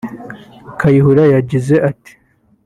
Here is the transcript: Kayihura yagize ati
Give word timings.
Kayihura 0.79 1.23
yagize 1.33 1.73
ati 1.89 2.11